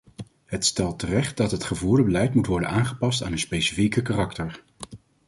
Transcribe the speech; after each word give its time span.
Het 0.45 0.65
stelt 0.65 0.99
terecht 0.99 1.37
dat 1.37 1.51
het 1.51 1.63
gevoerde 1.63 2.03
beleid 2.03 2.33
moet 2.35 2.47
worden 2.47 2.69
aangepast 2.69 3.21
aan 3.23 3.29
hun 3.29 3.39
specifieke 3.39 4.01
karakter. 4.01 4.63